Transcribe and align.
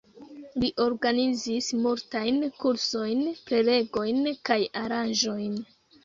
Li 0.61 0.67
organizis 0.83 1.67
multajn 1.83 2.39
kursojn, 2.63 3.21
prelegojn 3.51 4.17
kaj 4.49 4.57
aranĝojn. 4.83 5.53